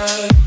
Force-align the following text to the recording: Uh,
Uh, 0.00 0.38